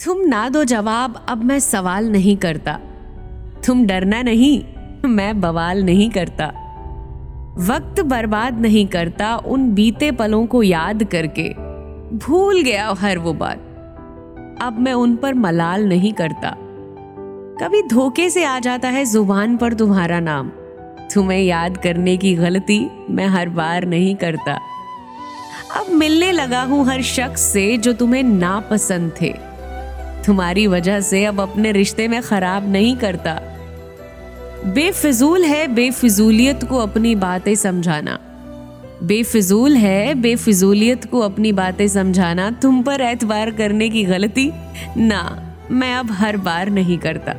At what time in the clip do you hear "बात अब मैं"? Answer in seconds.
13.32-14.92